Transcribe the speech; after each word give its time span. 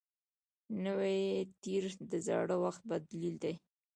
نوی 0.85 1.19
تېر 1.61 1.83
د 2.11 2.13
زاړه 2.27 2.55
وخت 2.63 2.81
بدیل 2.89 3.35
وي 3.43 3.53